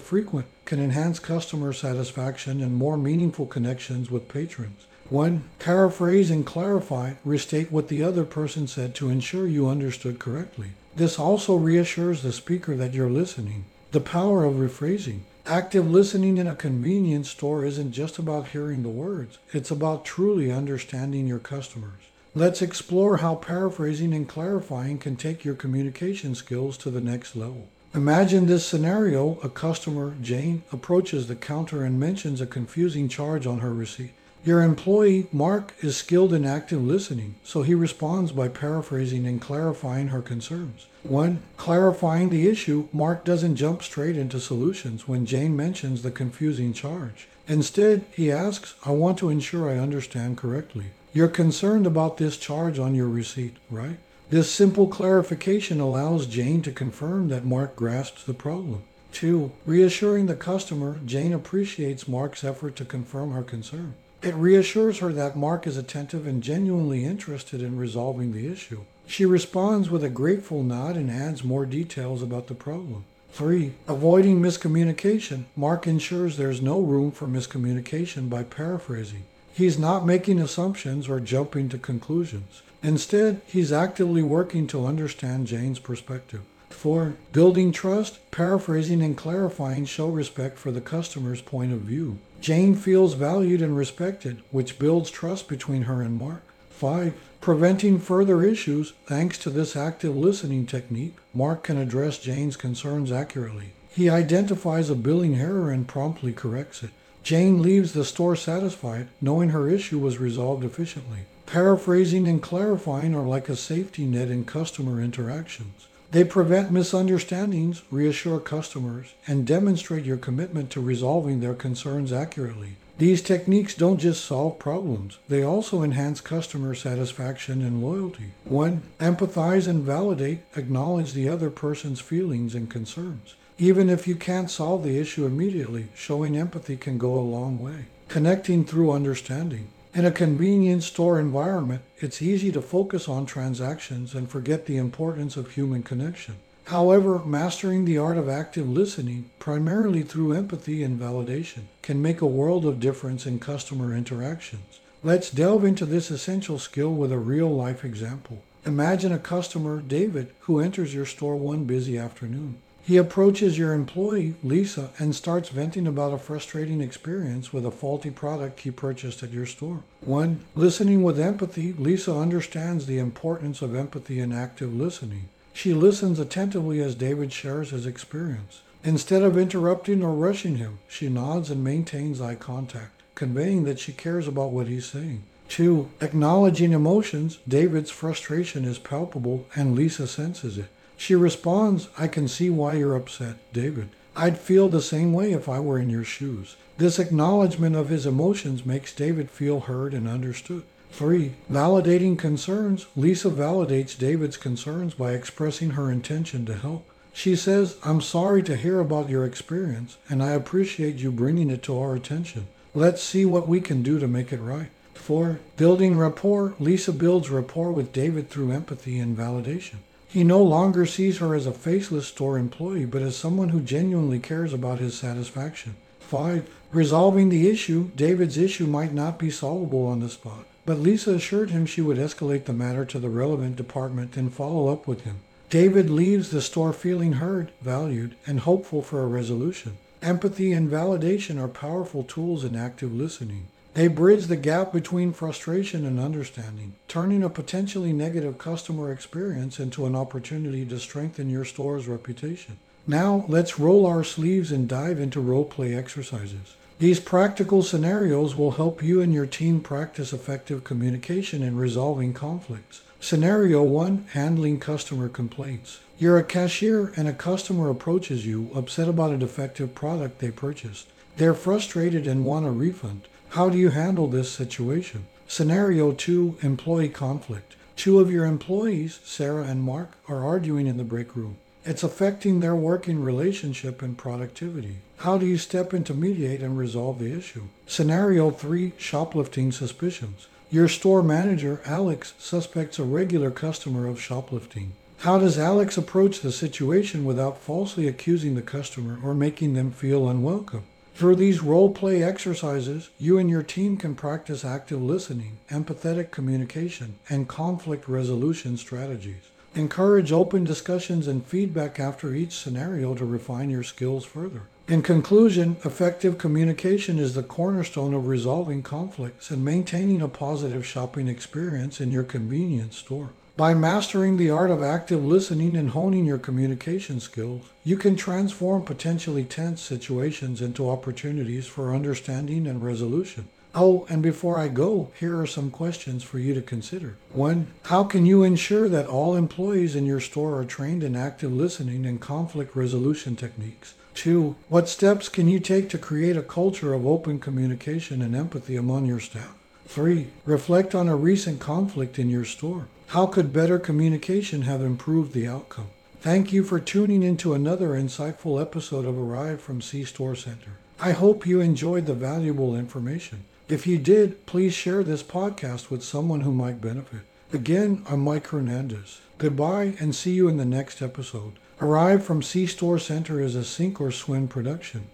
frequent, 0.00 0.46
can 0.64 0.80
enhance 0.80 1.18
customer 1.18 1.72
satisfaction 1.72 2.60
and 2.60 2.74
more 2.74 2.96
meaningful 2.96 3.46
connections 3.46 4.10
with 4.10 4.28
patrons. 4.28 4.86
1. 5.10 5.44
Paraphrase 5.58 6.30
and 6.30 6.44
clarify, 6.44 7.14
restate 7.24 7.70
what 7.70 7.88
the 7.88 8.02
other 8.02 8.24
person 8.24 8.66
said 8.66 8.94
to 8.94 9.08
ensure 9.08 9.46
you 9.46 9.68
understood 9.68 10.18
correctly. 10.18 10.70
This 10.96 11.18
also 11.18 11.56
reassures 11.56 12.22
the 12.22 12.32
speaker 12.32 12.74
that 12.76 12.94
you're 12.94 13.10
listening. 13.10 13.66
The 13.92 14.00
power 14.00 14.44
of 14.44 14.54
rephrasing. 14.54 15.20
Active 15.46 15.88
listening 15.88 16.38
in 16.38 16.48
a 16.48 16.56
convenience 16.56 17.30
store 17.30 17.64
isn't 17.64 17.92
just 17.92 18.18
about 18.18 18.48
hearing 18.48 18.82
the 18.82 18.88
words, 18.88 19.38
it's 19.52 19.70
about 19.70 20.04
truly 20.04 20.50
understanding 20.50 21.26
your 21.26 21.38
customers. 21.38 22.00
Let's 22.34 22.60
explore 22.60 23.18
how 23.18 23.36
paraphrasing 23.36 24.12
and 24.12 24.28
clarifying 24.28 24.98
can 24.98 25.16
take 25.16 25.44
your 25.44 25.54
communication 25.54 26.34
skills 26.34 26.76
to 26.78 26.90
the 26.90 27.00
next 27.00 27.36
level. 27.36 27.68
Imagine 27.94 28.46
this 28.46 28.66
scenario 28.66 29.38
a 29.42 29.48
customer, 29.48 30.14
Jane, 30.20 30.64
approaches 30.72 31.28
the 31.28 31.36
counter 31.36 31.82
and 31.84 31.98
mentions 31.98 32.40
a 32.40 32.46
confusing 32.46 33.08
charge 33.08 33.46
on 33.46 33.60
her 33.60 33.72
receipt. 33.72 34.10
Your 34.44 34.62
employee, 34.62 35.26
Mark, 35.32 35.74
is 35.80 35.96
skilled 35.96 36.32
in 36.32 36.44
active 36.44 36.80
listening, 36.80 37.34
so 37.42 37.62
he 37.62 37.74
responds 37.74 38.30
by 38.30 38.48
paraphrasing 38.48 39.26
and 39.26 39.40
clarifying 39.40 40.08
her 40.08 40.22
concerns. 40.22 40.86
One, 41.02 41.42
clarifying 41.56 42.28
the 42.28 42.48
issue, 42.48 42.88
Mark 42.92 43.24
doesn't 43.24 43.56
jump 43.56 43.82
straight 43.82 44.16
into 44.16 44.38
solutions 44.38 45.08
when 45.08 45.26
Jane 45.26 45.56
mentions 45.56 46.02
the 46.02 46.12
confusing 46.12 46.72
charge. 46.72 47.26
Instead, 47.48 48.04
he 48.12 48.30
asks, 48.30 48.74
I 48.84 48.90
want 48.90 49.18
to 49.18 49.30
ensure 49.30 49.68
I 49.68 49.78
understand 49.78 50.36
correctly. 50.36 50.86
You're 51.12 51.28
concerned 51.28 51.86
about 51.86 52.18
this 52.18 52.36
charge 52.36 52.78
on 52.78 52.94
your 52.94 53.08
receipt, 53.08 53.56
right? 53.70 53.98
This 54.28 54.50
simple 54.50 54.88
clarification 54.88 55.80
allows 55.80 56.26
Jane 56.26 56.60
to 56.62 56.72
confirm 56.72 57.28
that 57.28 57.44
Mark 57.44 57.76
grasps 57.76 58.24
the 58.24 58.34
problem. 58.34 58.82
Two, 59.12 59.52
reassuring 59.64 60.26
the 60.26 60.34
customer, 60.34 60.98
Jane 61.06 61.32
appreciates 61.32 62.06
Mark's 62.06 62.44
effort 62.44 62.76
to 62.76 62.84
confirm 62.84 63.32
her 63.32 63.42
concern. 63.42 63.94
It 64.22 64.34
reassures 64.34 64.98
her 64.98 65.12
that 65.12 65.36
Mark 65.36 65.66
is 65.66 65.76
attentive 65.76 66.26
and 66.26 66.42
genuinely 66.42 67.04
interested 67.04 67.62
in 67.62 67.76
resolving 67.76 68.32
the 68.32 68.50
issue. 68.50 68.84
She 69.06 69.24
responds 69.24 69.88
with 69.88 70.02
a 70.02 70.08
grateful 70.08 70.62
nod 70.62 70.96
and 70.96 71.10
adds 71.10 71.44
more 71.44 71.64
details 71.64 72.22
about 72.22 72.48
the 72.48 72.54
problem. 72.54 73.04
3. 73.32 73.74
Avoiding 73.86 74.40
miscommunication. 74.40 75.44
Mark 75.54 75.86
ensures 75.86 76.36
there's 76.36 76.62
no 76.62 76.80
room 76.80 77.12
for 77.12 77.26
miscommunication 77.26 78.28
by 78.30 78.42
paraphrasing. 78.42 79.24
He's 79.52 79.78
not 79.78 80.06
making 80.06 80.40
assumptions 80.40 81.08
or 81.08 81.20
jumping 81.20 81.68
to 81.68 81.78
conclusions. 81.78 82.62
Instead, 82.82 83.40
he's 83.46 83.72
actively 83.72 84.22
working 84.22 84.66
to 84.68 84.86
understand 84.86 85.46
Jane's 85.46 85.78
perspective. 85.78 86.42
4. 86.70 87.14
Building 87.32 87.72
trust, 87.72 88.18
paraphrasing 88.30 89.02
and 89.02 89.16
clarifying 89.16 89.84
show 89.84 90.08
respect 90.08 90.58
for 90.58 90.70
the 90.70 90.80
customer's 90.80 91.40
point 91.40 91.72
of 91.72 91.80
view. 91.80 92.18
Jane 92.40 92.74
feels 92.74 93.14
valued 93.14 93.62
and 93.62 93.76
respected, 93.76 94.42
which 94.50 94.78
builds 94.78 95.10
trust 95.10 95.48
between 95.48 95.82
her 95.82 96.02
and 96.02 96.18
Mark. 96.18 96.42
5. 96.70 97.14
Preventing 97.40 97.98
further 97.98 98.42
issues. 98.42 98.92
Thanks 99.06 99.38
to 99.38 99.50
this 99.50 99.76
active 99.76 100.16
listening 100.16 100.66
technique, 100.66 101.16
Mark 101.32 101.62
can 101.62 101.78
address 101.78 102.18
Jane's 102.18 102.56
concerns 102.56 103.10
accurately. 103.10 103.72
He 103.88 104.10
identifies 104.10 104.90
a 104.90 104.94
billing 104.94 105.36
error 105.36 105.70
and 105.70 105.88
promptly 105.88 106.32
corrects 106.32 106.82
it. 106.82 106.90
Jane 107.22 107.62
leaves 107.62 107.92
the 107.92 108.04
store 108.04 108.36
satisfied, 108.36 109.08
knowing 109.20 109.48
her 109.48 109.68
issue 109.68 109.98
was 109.98 110.18
resolved 110.18 110.64
efficiently. 110.64 111.20
Paraphrasing 111.46 112.28
and 112.28 112.42
clarifying 112.42 113.14
are 113.14 113.26
like 113.26 113.48
a 113.48 113.56
safety 113.56 114.04
net 114.04 114.28
in 114.28 114.44
customer 114.44 115.00
interactions. 115.00 115.88
They 116.10 116.24
prevent 116.24 116.70
misunderstandings, 116.70 117.82
reassure 117.90 118.40
customers, 118.40 119.14
and 119.26 119.46
demonstrate 119.46 120.04
your 120.04 120.16
commitment 120.16 120.70
to 120.70 120.80
resolving 120.80 121.40
their 121.40 121.54
concerns 121.54 122.12
accurately. 122.12 122.76
These 122.98 123.20
techniques 123.20 123.74
don't 123.74 123.98
just 123.98 124.24
solve 124.24 124.58
problems, 124.58 125.18
they 125.28 125.42
also 125.42 125.82
enhance 125.82 126.22
customer 126.22 126.74
satisfaction 126.74 127.60
and 127.60 127.82
loyalty. 127.82 128.32
1. 128.44 128.82
Empathize 129.00 129.68
and 129.68 129.82
validate, 129.82 130.40
acknowledge 130.56 131.12
the 131.12 131.28
other 131.28 131.50
person's 131.50 132.00
feelings 132.00 132.54
and 132.54 132.70
concerns. 132.70 133.34
Even 133.58 133.90
if 133.90 134.06
you 134.06 134.16
can't 134.16 134.50
solve 134.50 134.82
the 134.82 134.98
issue 134.98 135.26
immediately, 135.26 135.88
showing 135.94 136.36
empathy 136.36 136.76
can 136.76 136.96
go 136.96 137.14
a 137.14 137.20
long 137.20 137.58
way. 137.58 137.86
Connecting 138.08 138.64
through 138.64 138.92
understanding. 138.92 139.68
In 139.96 140.04
a 140.04 140.10
convenience 140.10 140.84
store 140.84 141.18
environment, 141.18 141.80
it's 141.96 142.20
easy 142.20 142.52
to 142.52 142.60
focus 142.60 143.08
on 143.08 143.24
transactions 143.24 144.14
and 144.14 144.28
forget 144.28 144.66
the 144.66 144.76
importance 144.76 145.38
of 145.38 145.52
human 145.52 145.82
connection. 145.82 146.34
However, 146.64 147.20
mastering 147.24 147.86
the 147.86 147.96
art 147.96 148.18
of 148.18 148.28
active 148.28 148.68
listening, 148.68 149.30
primarily 149.38 150.02
through 150.02 150.34
empathy 150.34 150.82
and 150.82 151.00
validation, 151.00 151.62
can 151.80 152.02
make 152.02 152.20
a 152.20 152.26
world 152.26 152.66
of 152.66 152.78
difference 152.78 153.24
in 153.24 153.38
customer 153.38 153.96
interactions. 153.96 154.80
Let's 155.02 155.30
delve 155.30 155.64
into 155.64 155.86
this 155.86 156.10
essential 156.10 156.58
skill 156.58 156.92
with 156.92 157.10
a 157.10 157.16
real 157.16 157.48
life 157.48 157.82
example. 157.82 158.42
Imagine 158.66 159.12
a 159.12 159.18
customer, 159.18 159.80
David, 159.80 160.28
who 160.40 160.60
enters 160.60 160.92
your 160.92 161.06
store 161.06 161.36
one 161.36 161.64
busy 161.64 161.96
afternoon. 161.96 162.58
He 162.86 162.98
approaches 162.98 163.58
your 163.58 163.72
employee, 163.72 164.36
Lisa, 164.44 164.90
and 164.96 165.12
starts 165.12 165.48
venting 165.48 165.88
about 165.88 166.12
a 166.12 166.18
frustrating 166.18 166.80
experience 166.80 167.52
with 167.52 167.66
a 167.66 167.72
faulty 167.72 168.10
product 168.10 168.60
he 168.60 168.70
purchased 168.70 169.24
at 169.24 169.32
your 169.32 169.44
store. 169.44 169.82
1. 170.02 170.44
Listening 170.54 171.02
with 171.02 171.18
empathy, 171.18 171.72
Lisa 171.72 172.14
understands 172.14 172.86
the 172.86 173.00
importance 173.00 173.60
of 173.60 173.74
empathy 173.74 174.20
and 174.20 174.32
active 174.32 174.72
listening. 174.72 175.28
She 175.52 175.74
listens 175.74 176.20
attentively 176.20 176.80
as 176.80 176.94
David 176.94 177.32
shares 177.32 177.70
his 177.70 177.86
experience. 177.86 178.62
Instead 178.84 179.22
of 179.22 179.36
interrupting 179.36 180.00
or 180.04 180.14
rushing 180.14 180.54
him, 180.54 180.78
she 180.86 181.08
nods 181.08 181.50
and 181.50 181.64
maintains 181.64 182.20
eye 182.20 182.36
contact, 182.36 183.02
conveying 183.16 183.64
that 183.64 183.80
she 183.80 183.92
cares 183.92 184.28
about 184.28 184.52
what 184.52 184.68
he's 184.68 184.86
saying. 184.86 185.24
2. 185.48 185.90
Acknowledging 186.00 186.72
emotions, 186.72 187.38
David's 187.48 187.90
frustration 187.90 188.64
is 188.64 188.78
palpable 188.78 189.44
and 189.56 189.74
Lisa 189.74 190.06
senses 190.06 190.56
it. 190.56 190.68
She 190.96 191.14
responds, 191.14 191.88
I 191.98 192.08
can 192.08 192.28
see 192.28 192.50
why 192.50 192.74
you're 192.74 192.96
upset, 192.96 193.36
David. 193.52 193.90
I'd 194.14 194.38
feel 194.38 194.68
the 194.68 194.80
same 194.80 195.12
way 195.12 195.32
if 195.32 195.48
I 195.48 195.60
were 195.60 195.78
in 195.78 195.90
your 195.90 196.04
shoes. 196.04 196.56
This 196.78 196.98
acknowledgement 196.98 197.76
of 197.76 197.90
his 197.90 198.06
emotions 198.06 198.64
makes 198.64 198.94
David 198.94 199.30
feel 199.30 199.60
heard 199.60 199.92
and 199.92 200.08
understood. 200.08 200.62
3. 200.92 201.34
Validating 201.50 202.18
concerns. 202.18 202.86
Lisa 202.96 203.28
validates 203.28 203.98
David's 203.98 204.38
concerns 204.38 204.94
by 204.94 205.12
expressing 205.12 205.70
her 205.70 205.90
intention 205.90 206.46
to 206.46 206.54
help. 206.54 206.88
She 207.12 207.36
says, 207.36 207.76
I'm 207.84 208.00
sorry 208.00 208.42
to 208.44 208.56
hear 208.56 208.80
about 208.80 209.10
your 209.10 209.24
experience, 209.24 209.98
and 210.08 210.22
I 210.22 210.30
appreciate 210.30 210.96
you 210.96 211.10
bringing 211.10 211.50
it 211.50 211.62
to 211.64 211.78
our 211.78 211.94
attention. 211.94 212.46
Let's 212.74 213.02
see 213.02 213.24
what 213.24 213.48
we 213.48 213.60
can 213.60 213.82
do 213.82 213.98
to 213.98 214.08
make 214.08 214.32
it 214.32 214.40
right. 214.40 214.68
4. 214.94 215.40
Building 215.56 215.96
rapport. 215.96 216.54
Lisa 216.58 216.92
builds 216.92 217.30
rapport 217.30 217.72
with 217.72 217.92
David 217.92 218.28
through 218.28 218.52
empathy 218.52 218.98
and 218.98 219.16
validation. 219.16 219.76
He 220.08 220.24
no 220.24 220.42
longer 220.42 220.86
sees 220.86 221.18
her 221.18 221.34
as 221.34 221.46
a 221.46 221.52
faceless 221.52 222.06
store 222.06 222.38
employee, 222.38 222.86
but 222.86 223.02
as 223.02 223.16
someone 223.16 223.50
who 223.50 223.60
genuinely 223.60 224.18
cares 224.18 224.52
about 224.52 224.78
his 224.78 224.96
satisfaction. 224.96 225.76
5. 226.00 226.48
Resolving 226.72 227.28
the 227.28 227.48
issue. 227.48 227.90
David's 227.96 228.38
issue 228.38 228.66
might 228.66 228.94
not 228.94 229.18
be 229.18 229.30
solvable 229.30 229.86
on 229.86 230.00
the 230.00 230.08
spot, 230.08 230.46
but 230.64 230.78
Lisa 230.78 231.14
assured 231.14 231.50
him 231.50 231.66
she 231.66 231.82
would 231.82 231.98
escalate 231.98 232.44
the 232.44 232.52
matter 232.52 232.84
to 232.84 232.98
the 232.98 233.10
relevant 233.10 233.56
department 233.56 234.16
and 234.16 234.32
follow 234.32 234.68
up 234.68 234.86
with 234.86 235.02
him. 235.02 235.16
David 235.50 235.90
leaves 235.90 236.30
the 236.30 236.40
store 236.40 236.72
feeling 236.72 237.14
heard, 237.14 237.50
valued, 237.60 238.14
and 238.26 238.40
hopeful 238.40 238.82
for 238.82 239.02
a 239.02 239.06
resolution. 239.06 239.76
Empathy 240.02 240.52
and 240.52 240.70
validation 240.70 241.40
are 241.40 241.48
powerful 241.48 242.04
tools 242.04 242.44
in 242.44 242.54
active 242.54 242.92
listening. 242.94 243.48
They 243.76 243.88
bridge 243.88 244.28
the 244.28 244.36
gap 244.36 244.72
between 244.72 245.12
frustration 245.12 245.84
and 245.84 246.00
understanding, 246.00 246.76
turning 246.88 247.22
a 247.22 247.28
potentially 247.28 247.92
negative 247.92 248.38
customer 248.38 248.90
experience 248.90 249.60
into 249.60 249.84
an 249.84 249.94
opportunity 249.94 250.64
to 250.64 250.78
strengthen 250.78 251.28
your 251.28 251.44
store's 251.44 251.86
reputation. 251.86 252.56
Now, 252.86 253.26
let's 253.28 253.58
roll 253.58 253.84
our 253.84 254.02
sleeves 254.02 254.50
and 254.50 254.66
dive 254.66 254.98
into 254.98 255.20
role 255.20 255.44
play 255.44 255.74
exercises. 255.74 256.56
These 256.78 257.00
practical 257.00 257.62
scenarios 257.62 258.34
will 258.34 258.52
help 258.52 258.82
you 258.82 259.02
and 259.02 259.12
your 259.12 259.26
team 259.26 259.60
practice 259.60 260.10
effective 260.14 260.64
communication 260.64 261.42
and 261.42 261.58
resolving 261.58 262.14
conflicts. 262.14 262.80
Scenario 262.98 263.62
1 263.62 264.06
Handling 264.12 264.58
customer 264.58 265.10
complaints. 265.10 265.80
You're 265.98 266.16
a 266.16 266.24
cashier 266.24 266.94
and 266.96 267.08
a 267.08 267.12
customer 267.12 267.68
approaches 267.68 268.24
you 268.24 268.50
upset 268.54 268.88
about 268.88 269.12
a 269.12 269.18
defective 269.18 269.74
product 269.74 270.20
they 270.20 270.30
purchased. 270.30 270.86
They're 271.18 271.34
frustrated 271.34 272.06
and 272.06 272.24
want 272.24 272.46
a 272.46 272.50
refund. 272.50 273.02
How 273.36 273.50
do 273.50 273.58
you 273.58 273.68
handle 273.68 274.06
this 274.06 274.32
situation? 274.32 275.08
Scenario 275.28 275.92
2 275.92 276.38
Employee 276.40 276.88
conflict. 276.88 277.54
Two 277.76 278.00
of 278.00 278.10
your 278.10 278.24
employees, 278.24 278.98
Sarah 279.04 279.44
and 279.44 279.62
Mark, 279.62 279.90
are 280.08 280.24
arguing 280.24 280.66
in 280.66 280.78
the 280.78 280.84
break 280.84 281.14
room. 281.14 281.36
It's 281.62 281.82
affecting 281.82 282.40
their 282.40 282.56
working 282.56 283.04
relationship 283.04 283.82
and 283.82 283.98
productivity. 283.98 284.78
How 285.00 285.18
do 285.18 285.26
you 285.26 285.36
step 285.36 285.74
in 285.74 285.84
to 285.84 285.92
mediate 285.92 286.40
and 286.40 286.56
resolve 286.56 286.98
the 286.98 287.12
issue? 287.12 287.42
Scenario 287.66 288.30
3 288.30 288.72
Shoplifting 288.78 289.52
Suspicions. 289.52 290.28
Your 290.50 290.66
store 290.66 291.02
manager, 291.02 291.60
Alex, 291.66 292.14
suspects 292.18 292.78
a 292.78 292.84
regular 292.84 293.30
customer 293.30 293.86
of 293.86 294.00
shoplifting. 294.00 294.72
How 295.00 295.18
does 295.18 295.38
Alex 295.38 295.76
approach 295.76 296.20
the 296.20 296.32
situation 296.32 297.04
without 297.04 297.36
falsely 297.36 297.86
accusing 297.86 298.34
the 298.34 298.40
customer 298.40 298.98
or 299.04 299.12
making 299.12 299.52
them 299.52 299.72
feel 299.72 300.08
unwelcome? 300.08 300.64
Through 300.96 301.16
these 301.16 301.42
role 301.42 301.68
play 301.68 302.02
exercises, 302.02 302.88
you 302.98 303.18
and 303.18 303.28
your 303.28 303.42
team 303.42 303.76
can 303.76 303.94
practice 303.94 304.46
active 304.46 304.80
listening, 304.80 305.36
empathetic 305.50 306.10
communication, 306.10 306.94
and 307.10 307.28
conflict 307.28 307.86
resolution 307.86 308.56
strategies. 308.56 309.28
Encourage 309.54 310.10
open 310.10 310.44
discussions 310.44 311.06
and 311.06 311.22
feedback 311.26 311.78
after 311.78 312.14
each 312.14 312.32
scenario 312.32 312.94
to 312.94 313.04
refine 313.04 313.50
your 313.50 313.62
skills 313.62 314.06
further. 314.06 314.44
In 314.68 314.80
conclusion, 314.80 315.58
effective 315.66 316.16
communication 316.16 316.98
is 316.98 317.14
the 317.14 317.22
cornerstone 317.22 317.92
of 317.92 318.06
resolving 318.06 318.62
conflicts 318.62 319.30
and 319.30 319.44
maintaining 319.44 320.00
a 320.00 320.08
positive 320.08 320.64
shopping 320.64 321.08
experience 321.08 321.78
in 321.78 321.90
your 321.90 322.04
convenience 322.04 322.78
store. 322.78 323.10
By 323.36 323.52
mastering 323.52 324.16
the 324.16 324.30
art 324.30 324.50
of 324.50 324.62
active 324.62 325.04
listening 325.04 325.56
and 325.56 325.68
honing 325.68 326.06
your 326.06 326.16
communication 326.16 327.00
skills, 327.00 327.42
you 327.64 327.76
can 327.76 327.94
transform 327.94 328.62
potentially 328.62 329.24
tense 329.24 329.60
situations 329.60 330.40
into 330.40 330.70
opportunities 330.70 331.46
for 331.46 331.74
understanding 331.74 332.46
and 332.46 332.64
resolution. 332.64 333.28
Oh, 333.54 333.86
and 333.90 334.02
before 334.02 334.38
I 334.38 334.48
go, 334.48 334.90
here 334.98 335.20
are 335.20 335.26
some 335.26 335.50
questions 335.50 336.02
for 336.02 336.18
you 336.18 336.32
to 336.32 336.40
consider. 336.40 336.96
One, 337.12 337.48
how 337.64 337.84
can 337.84 338.06
you 338.06 338.22
ensure 338.22 338.70
that 338.70 338.86
all 338.86 339.14
employees 339.14 339.76
in 339.76 339.84
your 339.84 340.00
store 340.00 340.38
are 340.38 340.44
trained 340.46 340.82
in 340.82 340.96
active 340.96 341.30
listening 341.30 341.84
and 341.84 342.00
conflict 342.00 342.56
resolution 342.56 343.16
techniques? 343.16 343.74
Two, 343.92 344.36
what 344.48 344.66
steps 344.66 345.10
can 345.10 345.28
you 345.28 345.40
take 345.40 345.68
to 345.70 345.78
create 345.78 346.16
a 346.16 346.22
culture 346.22 346.72
of 346.72 346.86
open 346.86 347.18
communication 347.18 348.00
and 348.00 348.16
empathy 348.16 348.56
among 348.56 348.86
your 348.86 349.00
staff? 349.00 349.34
Three, 349.66 350.06
reflect 350.24 350.74
on 350.74 350.88
a 350.88 350.96
recent 350.96 351.38
conflict 351.38 351.98
in 351.98 352.08
your 352.08 352.24
store. 352.24 352.68
How 352.90 353.06
could 353.06 353.32
better 353.32 353.58
communication 353.58 354.42
have 354.42 354.62
improved 354.62 355.12
the 355.12 355.26
outcome? 355.26 355.70
Thank 356.00 356.32
you 356.32 356.44
for 356.44 356.60
tuning 356.60 357.02
into 357.02 357.34
another 357.34 357.70
insightful 357.70 358.40
episode 358.40 358.84
of 358.84 358.96
Arrive 358.96 359.40
from 359.40 359.60
C 359.60 359.84
Store 359.84 360.14
Center. 360.14 360.52
I 360.78 360.92
hope 360.92 361.26
you 361.26 361.40
enjoyed 361.40 361.86
the 361.86 361.94
valuable 361.94 362.54
information. 362.54 363.24
If 363.48 363.66
you 363.66 363.78
did, 363.78 364.24
please 364.24 364.54
share 364.54 364.84
this 364.84 365.02
podcast 365.02 365.68
with 365.68 365.82
someone 365.82 366.20
who 366.20 366.32
might 366.32 366.60
benefit. 366.60 367.00
Again, 367.32 367.82
I'm 367.90 368.00
Mike 368.00 368.28
Hernandez. 368.28 369.00
Goodbye 369.18 369.74
and 369.80 369.92
see 369.92 370.12
you 370.12 370.28
in 370.28 370.36
the 370.36 370.44
next 370.44 370.80
episode. 370.80 371.32
Arrive 371.60 372.04
from 372.04 372.22
C 372.22 372.46
Store 372.46 372.78
Center 372.78 373.20
is 373.20 373.34
a 373.34 373.44
sink 373.44 373.80
or 373.80 373.90
swim 373.90 374.28
production. 374.28 374.86